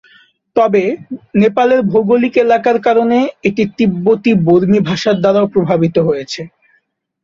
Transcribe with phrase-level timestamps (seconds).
[0.55, 0.83] তবে,
[1.35, 3.17] নেপালের ভৌগোলিক এলাকার কারণে,
[3.43, 6.41] এটি তিব্বতী-বর্মী ভাষার দ্বারাও প্রভাবিত হয়েছে।